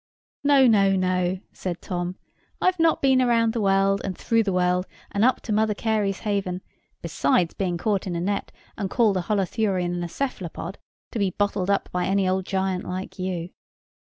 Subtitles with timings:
[0.43, 2.15] "No, no, no!" said Tom,
[2.59, 6.21] "I've not been round the world, and through the world, and up to Mother Carey's
[6.21, 6.61] haven,
[7.03, 10.79] beside being caught in a net and called a Holothurian and a Cephalopod,
[11.11, 13.51] to be bottled up by any old giant like you."